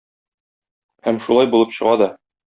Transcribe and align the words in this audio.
Һәм 1.07 1.19
шулай 1.25 1.49
булып 1.51 1.75
чыга 1.79 1.95
да. 2.05 2.09